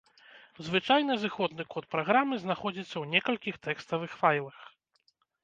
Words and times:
Звычайна 0.69 1.17
зыходны 1.23 1.63
код 1.73 1.85
праграмы 1.93 2.39
знаходзіцца 2.47 2.91
ў 2.99 3.05
некалькіх 3.13 3.55
тэкставых 3.69 4.19
файлах. 4.25 4.57